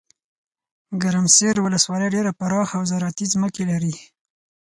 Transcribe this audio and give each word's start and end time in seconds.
ګرمسیرولسوالۍ 1.01 2.07
ډیره 2.15 2.31
پراخه 2.39 2.75
اوزراعتي 2.81 3.25
ځمکي 3.33 3.63
لري. 3.71 3.93